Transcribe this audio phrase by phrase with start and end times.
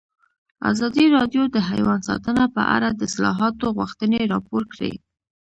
[0.71, 4.91] ازادي راډیو د حیوان ساتنه په اړه د اصلاحاتو غوښتنې راپور کړې.